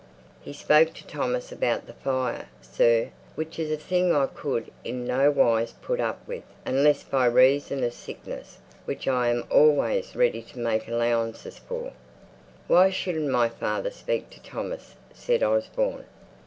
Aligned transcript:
He 0.41 0.51
spoke 0.51 0.95
to 0.95 1.05
Thomas 1.05 1.51
about 1.51 1.85
the 1.85 1.93
fire, 1.93 2.47
sir, 2.59 3.11
which 3.35 3.59
is 3.59 3.69
a 3.69 3.77
thing 3.77 4.11
I 4.15 4.25
could 4.25 4.71
in 4.83 5.05
nowise 5.05 5.73
put 5.79 5.99
up 5.99 6.27
with, 6.27 6.41
unless 6.65 7.03
by 7.03 7.27
reason 7.27 7.83
of 7.83 7.93
sickness, 7.93 8.57
which 8.85 9.07
I 9.07 9.27
am 9.29 9.45
always 9.51 10.15
ready 10.15 10.41
to 10.41 10.57
make 10.57 10.87
allowances 10.87 11.59
for." 11.59 11.93
"Why 12.67 12.89
shouldn't 12.89 13.29
my 13.29 13.47
father 13.47 13.91
speak 13.91 14.31
to 14.31 14.39
Thomas?" 14.41 14.95
said 15.13 15.43
Osborne. 15.43 16.05